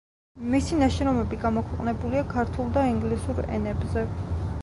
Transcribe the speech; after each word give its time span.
მისი 0.53 0.77
ნაშრომები 0.79 1.37
გამოქვეყნებულია 1.43 2.23
ქართულ 2.33 2.73
და 2.77 2.85
ინგლისურ 2.95 3.45
ენებზე. 3.59 4.07